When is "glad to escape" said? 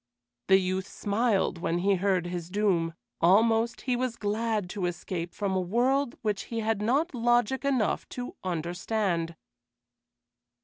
4.15-5.31